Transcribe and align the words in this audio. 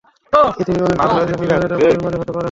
পৃথিবীর 0.55 0.83
অনেক 0.83 0.97
দেশ 0.97 1.11
আছে 1.13 1.27
যেখানে 1.29 1.47
নারীরা 1.51 1.75
ভূমির 1.77 2.01
মালিক 2.03 2.19
হতে 2.21 2.25
পারেন 2.25 2.27
না। 2.27 2.39